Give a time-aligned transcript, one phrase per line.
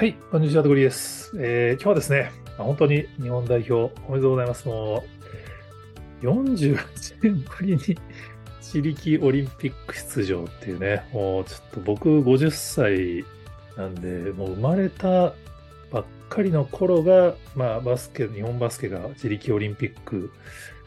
[0.00, 1.30] はい、こんにちは、とこりです。
[1.36, 4.66] えー、今日はですね、本当に日本代表、おめでとうございます。
[4.66, 5.04] も
[6.22, 6.76] う、48
[7.22, 7.98] 年ぶりに
[8.64, 13.26] 自力オリンピック出場っていうね、もうちょっと僕50歳
[13.76, 15.34] なんで、もう生まれた
[15.90, 20.30] ばっかりの頃が、まあ、バスケ、日本バスケが自力オリンピック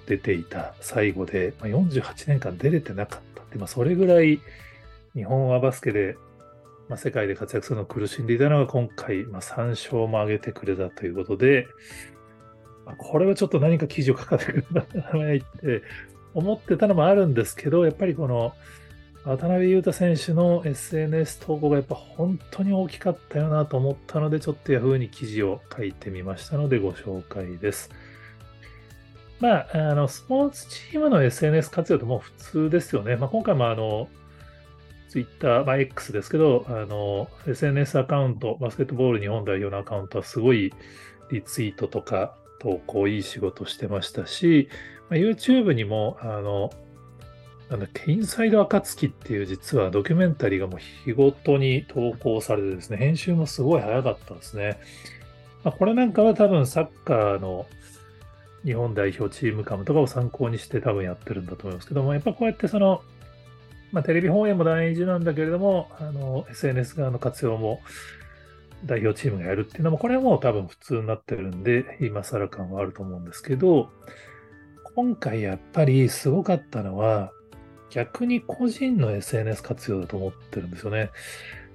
[0.08, 4.40] 出ていた最後で、まあ、48年間出れてなかったって、まあ、それぐらい
[5.14, 6.18] 日本はバスケで
[6.90, 11.68] まあ、世界で活躍するのを苦しんでいたのが今回、まあ、3勝も挙げてくれたということで、
[12.86, 14.66] まあ、これはちょっと何か記事を書かせてく
[15.14, 15.82] れないって
[16.34, 18.54] 思ってたのもあるんですけど、やっぱりこの
[19.26, 27.90] 渡辺裕太選手の SNS 投稿がやっぱ本当に大きかったよなと思ったので、ちょっと Yahoo に記事を書いてみましたのでご紹介です。
[29.40, 33.16] まあ、あの、スポーツチームの SNS 活用ってもう普通ですよね。
[33.16, 34.10] まあ、今回もあの、
[35.14, 40.74] ツイッター、まあ、X ですけど、あの、SNS アカウント、バスケットボール日本代表のアカウントはすごい
[41.30, 44.70] リツイートとか投稿いい仕事してましたし、
[45.12, 46.72] まあ、YouTube にも、あの、
[47.70, 54.80] なんだっけ、インサイド暁っていう実はドキュメンタリーがもう日ごとに投稿されてですね、編集もすごい早かったんですね。
[55.64, 57.68] まあ、これなんかは多分サッカーの
[58.66, 63.04] 日本代表チームカムとかを参考にして多分やってるんだと思いますけども、やっぱこうやってその
[63.94, 67.80] まあ、テレビ放映も大事なんだけれども、あの SNS 側の活用も
[68.86, 73.92] 代表チームがやるっていうのも、これはもう多分普通になってるんで、今更感はあると思うんですけど、
[74.96, 77.32] 今回やっぱりすごかったのは、
[77.92, 81.12] 逆に個人の SNS 活用だと思ってるんですよね。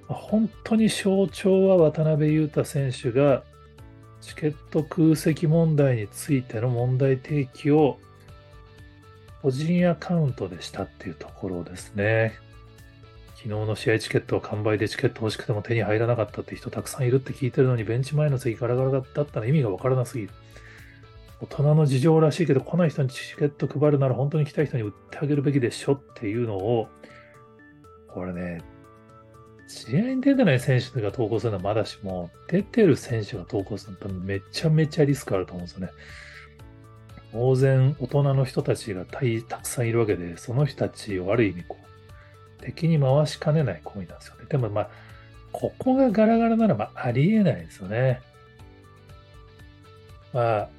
[0.09, 3.43] 本当に象徴は渡辺裕太選手が
[4.19, 7.97] チケット空席問題についての問題提起を
[9.41, 12.33] 個人アカウントでしたっていうところですね。
[13.35, 20.31] 昨日の試合チケットは完売でチケット欲しくても手に入らなかったって人たくさんいるって聞いてるのにベンチ前の席ガラガラだったら意味がわからなすぎる。
[21.41, 26.89] 大人の事情らしいけど来ない人にチケット配るなら本当に来た人に売ってあげるべきでしょっていうのを、
[28.09, 28.61] これね、
[29.69, 35.91] 試合に出てない選手が投稿するのはまだしも、出てる選手が投稿するのはめちゃめちゃリスクあると思うんですよね。
[37.31, 39.19] 当然大人の人たちがた
[39.57, 41.77] くさんいるわけで、その人たちをある意味こ
[42.59, 44.45] う、敵に回しかねない行為なんですよね。
[44.49, 44.89] でもまあ、
[45.51, 48.21] ここがガラガラならばありえないですよね。
[50.33, 50.69] まあ、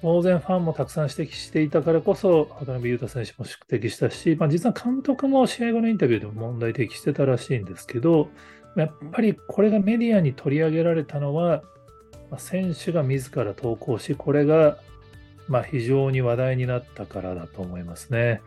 [0.00, 8.28] 当然ファンもたくさん指摘していたからこそ、渡辺裕太選手も指摘したし、まあ、実は監督も試合後のインタビューでも問題提起してたらしいんですけど、
[8.76, 11.62] やっぱりこれがメディアに取り上げられたのは、
[12.38, 14.78] 選手が自ら投稿し、これが
[15.52, 18.40] まあ、非常に話題になったからだと思いますね。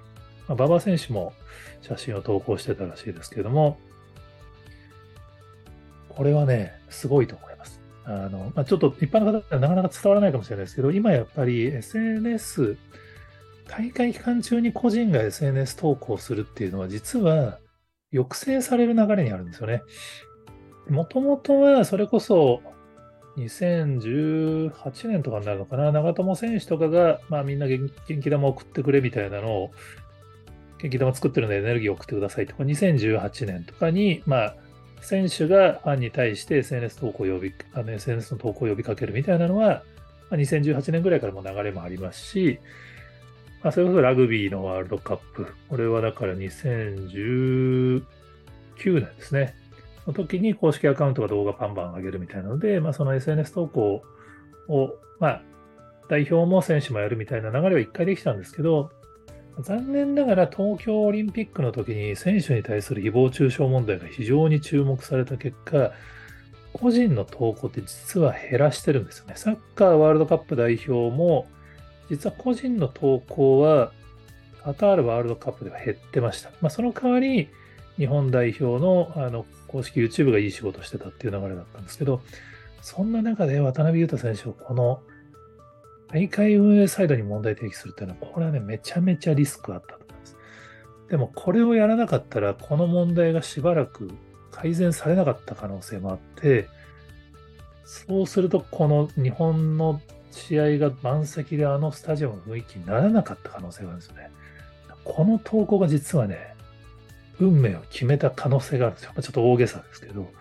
[0.48, 1.34] まあ、馬場選手も
[1.84, 3.78] 写真を投稿してたらしいですけども、
[6.10, 7.80] これはね、すごいと思います。
[8.06, 12.76] あのまあ、ちょっと一般の方はなかなか伝わらないかもしれないですけど、今やっぱり SNS、
[13.68, 17.60] 大会期間中に個人が SNS 投稿するっていうのは、実は
[18.12, 19.84] 抑制される流れにあるんですよね。
[20.90, 22.64] もともとはそれこそ
[23.38, 29.72] 2018年とかになるのかな、長友選手とかが、まあ、みんな元気玉送ってくれみたいなのを、
[30.80, 34.56] 元気玉作ってるのでエネルギー送ってくださいとか、2018年とかに、まあ、
[35.02, 39.84] 選手がファンに対して SNS 投稿呼び、あの SNS の投稿を呼びかけるみたいなのは、
[40.30, 42.60] まあ、2018年ぐらいからも流れもありますし、
[43.64, 48.04] まあ、それこそラグビーのワールドカップ、これはだから2019
[48.84, 49.56] 年ですね。
[50.08, 54.04] の時に公式アカウントが動画バンバン上げるみたいなので、まあ、その SNS 投稿
[54.68, 55.42] を、まあ、
[56.10, 58.92] 代表も選手もやるみたいな流れは一回できたんですけど、
[59.62, 65.92] 残念ながら東京オリンピックの時に選手に対する誹謗中傷問題が非常に注目された結果、
[66.74, 69.34] 個人の投稿って実は減らしてるんですよね。
[69.38, 71.48] サッカーワールドカップ代表も、
[72.10, 73.92] 実は個人の投稿は
[74.64, 76.52] カタールワールドカップでは減ってました。
[76.60, 77.48] まあ、その代わり、
[77.98, 82.22] 日本代表のあの公式 YouTube がいい仕事してたっていう流れだったんですけど、
[82.82, 85.02] そんな中で渡辺裕太選手をこの
[86.08, 90.38] 大会運営サイドに問題提起するっていうのは、これはね、めちゃめちゃリスクあったと思います。
[91.10, 94.12] でも、これをやらなかったら、この問題がしばらく
[94.50, 96.70] 改善されなかった可能性もあって、
[97.84, 100.00] そうすると、この日本の
[100.32, 104.32] 試合が満席であのスタジアムの雰囲気にならなかった可能性があるんですよね。
[105.04, 106.55] この投稿が実はね、
[107.40, 109.12] 運命を決めた可能性があるんですよ。
[109.22, 110.32] ちょっと大げさですけど、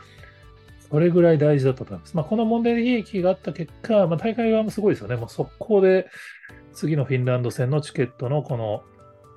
[0.90, 2.16] それぐらい大事だったと思います。
[2.16, 5.16] まあ、この問題利益があった結果、まあ、大会側もすごいですよね。
[5.16, 6.08] もう速攻で
[6.72, 8.82] 次のフィンランド戦のチケットのこの、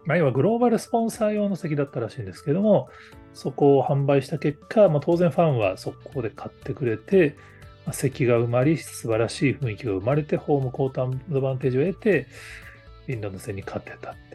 [0.06, 2.89] まあ、要はグローバルスポンサー用の席だったらしいんですけども、
[3.33, 7.36] そこを販売した結果、まあ、当然ファンは速攻で買ってくれて、
[7.86, 12.27] まあ席が埋まり、素晴らしい雰囲気が生まれて、ホームコートアドバンテージを得て、
[13.06, 14.26] フィンランド戦に勝てたっ。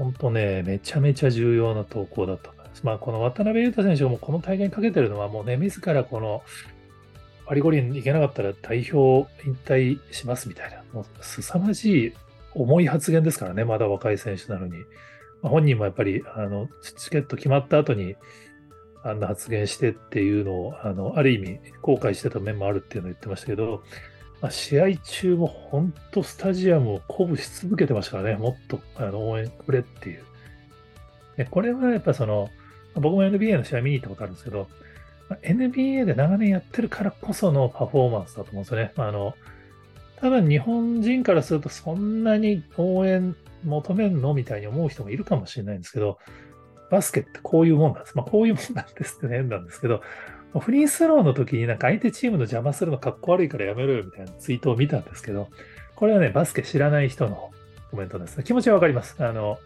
[0.00, 2.86] 本当ね、めちゃめちゃ重要な投稿だったと思います。
[2.86, 6.42] まあ、この渡辺裕太選手がもうこの大会にかけてるのは、もうね、自らこの、
[7.44, 12.12] パリ五輪行けなかったら代表引退しますみたいな、もう凄まじい
[12.54, 14.72] 重い発言ですからね、まだ若い選手なのに。
[15.42, 18.14] まあ、本人もやっぱりあのチケット決まった後に
[19.02, 23.82] あんな発言してっていうのをあのある意味後悔してた面もあるっていうのを言ってましたけど、
[24.40, 30.22] まあ、試合中も本当スタジアムを鼓舞し続けてましたからね、もっとあの応援くれっていう。
[31.36, 32.48] でこれはやっぱその、
[32.94, 34.68] 僕も NBA の試合見に行ったことあるんですけど、
[35.42, 38.92] NBA で長年やってるからこそのパフォーマンスだと思うんですよね。
[38.96, 39.34] まあ、あの
[40.16, 43.34] 多分日本人からするとそんなに応援
[43.64, 46.18] 求めるのみたいに思う人もいるかもしれないんですけど、
[46.90, 48.16] バスケってこういうもんなんです。
[48.16, 50.02] まあこういうもんなんですって変なんですけど、
[50.58, 55.48] フリースローの時になんか相手チームの邪魔するのかっこ悪いからやめろよみたいなツイートを見たんですけど、
[55.94, 57.50] これはね、バスケ知らない人の
[57.90, 58.42] コメントです。
[58.42, 59.14] 気持ちはわかります。
[59.18, 59.58] あの、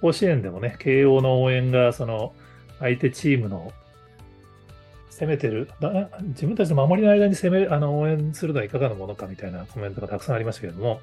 [0.00, 2.32] 甲子園でもね、慶応の応援がその
[2.80, 3.72] 相手チームの
[5.10, 5.68] 攻めてる、
[6.28, 11.00] 自分たちの守りの間に攻めあの応援するのはいかがなものかみたいなコメントがたくさんありましたけれども、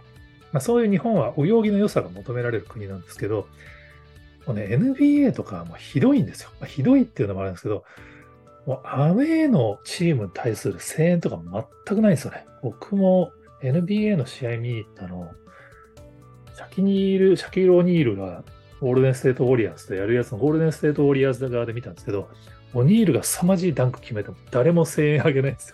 [0.52, 3.48] まあ、そういう日本はお行儀の良さが求められる国なんですけど、
[4.48, 6.50] もうね、NBA とかもうひどいんですよ。
[6.60, 7.86] まあ、ひどいっていうのもあるんですけど、
[8.70, 11.42] もうアウェーのチームに対する声援とか
[11.88, 12.46] 全くないんですよね。
[12.62, 13.32] 僕も
[13.64, 15.32] NBA の試合見に行ったの、
[16.56, 18.44] シャキニール、シャキール・オニールが
[18.80, 22.30] ゴールデンステート・ウォリアーズでやるやつのゴールデンステート・ウォリアーズ側で見たんですけど、
[22.76, 25.72] オニールが凄まじいダンク決めても誰も声援あげないんです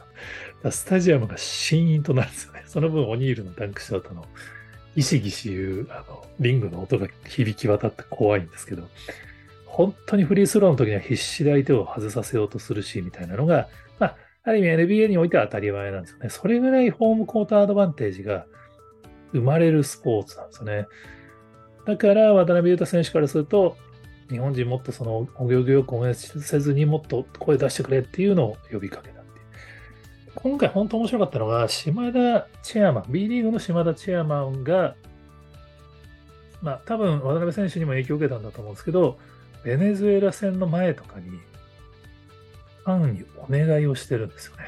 [0.63, 0.71] よ。
[0.71, 2.63] スタジアムがシーンとなるんですよね。
[2.65, 4.25] その分オニールのダンクした後の
[4.95, 8.88] ギシギシ言うあのリングの音が響き渡って怖いんですけど、
[9.75, 13.68] 本当にフリースローの時には必死で相手を外させようとするし、みたいなのが、
[14.00, 16.30] まあ、ある意味 NBA においては当たり前なんですよね。
[16.30, 18.45] それぐらいホームコートアドバンテージが
[19.33, 20.88] 生まれるスポーツなんですよね。
[21.86, 23.75] だから渡辺裕太選手からすると、
[24.30, 30.31] 日本人もっとそのお行儀よく応援せずにもっと声出してくれっていうのを呼びかけたっていう。
[30.36, 34.95] 今回本当面白かったのが、島田チェアマン、B リーグの島田チェアマンが、
[36.62, 39.19] まあ多分渡辺選手にも影響を受けたんだと思うんですけど、
[39.65, 44.63] ベネズエラ戦の前とかに、ファンにお願いをしてるんですよね。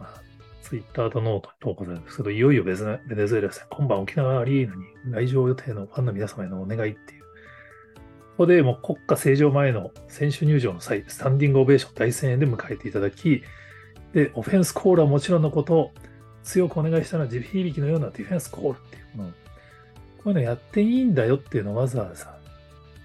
[0.00, 0.20] まあ、
[0.62, 7.26] ツイッターとノートに投稿されるんですけど、いよいよベネズエラ戦、今晩沖縄アリーナに来場予定のファンの皆様へのお願いっていう
[8.36, 13.42] ここでもう国歌斉唱前の選手入場の際、スタンディングオベーション大声援で迎えていただき、
[14.12, 15.92] で、オフェンスコールはもちろんのこと、
[16.42, 19.36] 強くお願いしたのは地響きのようなディフェンスコールっていうものこ
[20.26, 22.35] ういうのやっていいんだよっていうのをわざわざ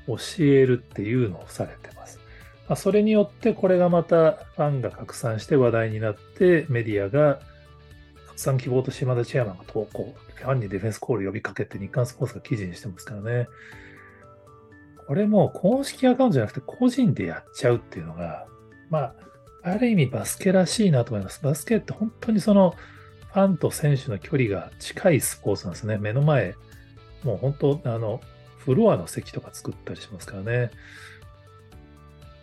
[0.08, 2.20] 教えるっていうのをされてます。
[2.68, 7.40] まあ、それによってこれがまたファンが拡散して話題になってメディアが
[8.28, 13.48] 拡散希望と島田チェアマンが投稿、ファンにディフェンスコール呼びかけて日刊スポーツが記事にしてますからね。
[15.08, 18.48] これも公式アカウントじゃなくて個人でやっちゃうっていうのが、
[18.90, 19.16] まあ、
[19.64, 21.42] ある意味バスケらしいなと思います。
[21.44, 22.74] バスケって本当にその
[23.34, 25.98] ファンと選手の距離が近いスポーツなんですね。
[25.98, 26.56] 目の前、
[27.24, 28.22] もう本当、あの、
[28.66, 30.72] フロアの席とか作ったりしますからね。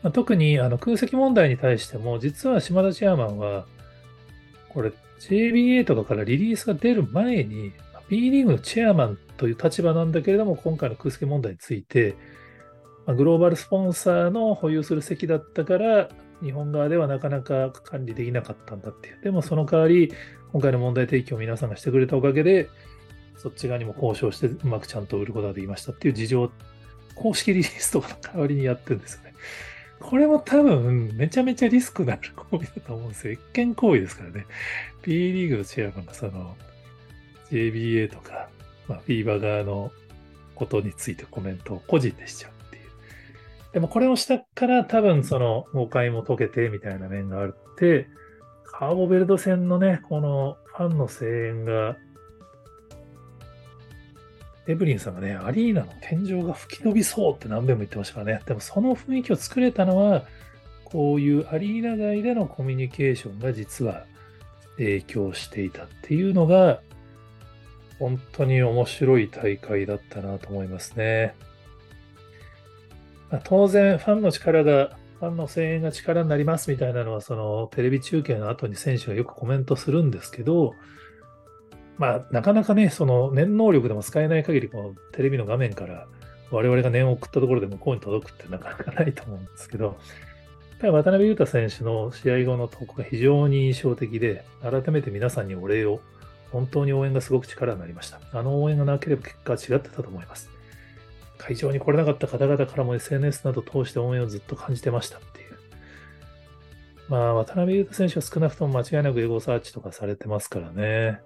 [0.02, 3.66] ま、特にあの空席問題に対しても、実は島田チェアマンは、
[4.68, 7.72] これ JBA とかからリリースが出る前に、
[8.08, 12.16] B リーグのチェアマンという立場なんだけれども、今回の空席問題について、
[13.06, 16.08] ま、グローバルスポンサーの保有する席だったから、
[16.42, 19.18] 日本側ではなかなか管理できなかったんだっていう。
[19.22, 20.12] でもその代わり、
[20.52, 22.68] 今回の問題提起を皆さんがしてくれたおかげで、
[23.38, 26.50] そっち側にも交渉してうまくちゃんと売ることができましたっていう事情、
[27.14, 29.34] 公式リリースとかの代わりにやってるんですよね。
[30.00, 33.32] これも多分めちゃめちゃリスクのある行為だと思うんですよ。
[33.32, 34.46] 一見行為ですからね。
[35.02, 36.56] P リーグのチェアマンがその
[37.50, 38.48] JBA とか、
[38.86, 39.92] まあ、フィーバー側の
[40.54, 42.82] ことについてコメントを個人でしちゃうっていう。
[43.72, 48.08] でもこれをしたから多分その誤解も解けてみたいな面があって、
[48.64, 51.96] カーボベルド戦のね、このファンの声援が、
[54.68, 58.42] エブリンさんがね、アリーナの天井が吹き飛びそうって何べも言ってましたからね。
[58.44, 60.26] でもその雰囲気を作れたのは、
[60.84, 64.04] こういうアリーナ外でのコミュニケーションが実は
[64.76, 66.82] 影響していたっていうのが、
[67.98, 71.34] 本当に面白い大会だったなと思いますね。
[73.30, 80.74] まあ、当然、ファンの力が、ファンの声援が力になりますみたいなのは、そのテレビ中継の後に選手がよくコメントするんですけど、
[81.98, 86.06] まあ、なかなかね、その念能力でも使えない限り、このテレビの画面から
[86.50, 89.98] 我々が念を送ったところで向こうに届くってなかなかないと思うんですけど、
[90.78, 96.00] ぱり渡辺裕太選手の試合後の投稿が非常に印象的で、改めて皆さんにお礼を、
[96.52, 98.20] 本当に応援がすごく力になりました。
[98.32, 100.50] あの応援がなければ結果は違ってたと思います。
[101.36, 105.48] 会場に来れなかった方々からも SNS など通して応援をずっと感じてましたっていう。
[107.08, 111.20] まあ、渡辺裕太選手は少なくとも間違いなくエゴサーチとかされてますからね。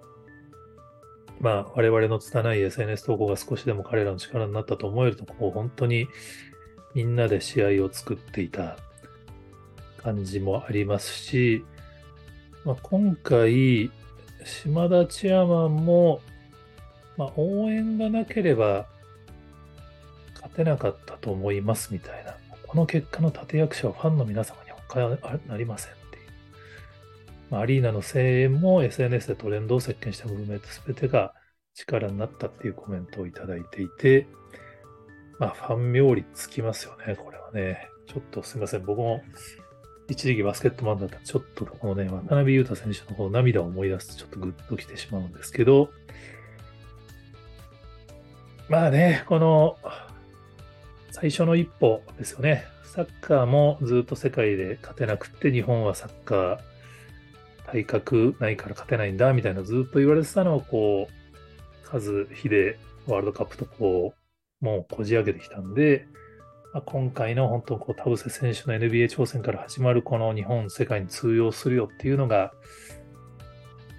[1.39, 6.07] まあ、我々の拙い SNS 投稿が少しでも彼らの力になったと思えると、こう本当に
[6.93, 8.77] みんなで試合を作っていた
[9.97, 11.65] 感じもありますし、
[12.65, 13.91] まあ、今回、
[14.45, 16.21] 島田チェアマンも、
[17.17, 18.87] まあ、応援がなければ
[20.35, 22.35] 勝てなかったと思いますみたいな、
[22.67, 26.02] この結果の立役者はファンの皆様に他なりません。
[27.53, 31.35] まあ、アリーナの声援も SNS でトレンドを席巻したムーブメント全てが
[31.75, 34.25] 力になったっていうコメントをいただいていて、
[35.37, 37.89] まあ、ファン冥利つきますよね、これはね。
[38.07, 39.21] ちょっとすみません、僕も
[40.09, 45.91] 一時期バスケットマンだったら、ちょっとこのね、渡辺裕太選手のこの涙を思い出すとちょっとグッときてしまうんですけど、
[48.67, 49.77] まあね、この
[51.11, 52.65] 最初の一歩ですよね。
[52.83, 56.72] サッカーもずっと世界で勝てなくって、日本はサッカー
[57.73, 62.77] 体格ないから勝てないんだみたいなずっと言われてたのをこう、数日で
[63.07, 64.13] ワールドカップとこ
[64.61, 66.05] う、もうこじ開けてきたんで、
[66.71, 72.53] まあ、今回の本当こう田臥選手の NBA 挑戦から始まるこの日本、世界に通用するよっていうのが、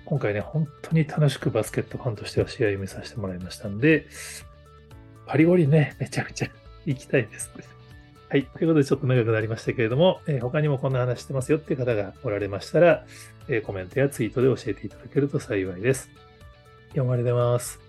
[0.05, 4.07] 今回ね、本当に楽しくバスケットファンとしては試合を見させてもらいましたんで、
[5.27, 6.49] パリオリね、めちゃくちゃ
[6.87, 7.51] 行きたいです。
[8.35, 8.47] はい。
[8.47, 13.05] ということで、ちょっと長くなりましたけれども、えー、他にもこんな話してますよっていう方がおられましたら、
[13.47, 16.11] えー、コメントやツイートで教えていただけると幸いです。
[16.89, 17.84] 読まれてます。